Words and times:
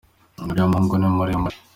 Uriya 0.41 0.65
umuhungu 0.67 0.93
ni 0.97 1.07
muremure. 1.15 1.57